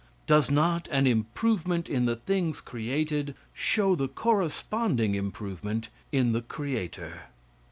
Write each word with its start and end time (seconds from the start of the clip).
Does 0.25 0.49
not 0.49 0.87
an 0.91 1.05
improvement 1.05 1.87
in 1.87 2.05
the 2.05 2.15
things 2.15 2.59
created, 2.59 3.35
show 3.53 3.93
the 3.93 4.07
corresponding 4.07 5.13
improvement 5.13 5.89
in 6.11 6.31
the 6.31 6.41
creator? 6.41 7.25